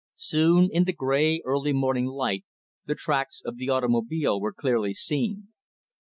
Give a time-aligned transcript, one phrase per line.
[0.15, 2.43] Soon, in the gray, early morning light,
[2.87, 5.49] the tracks of the automobile were clearly seen.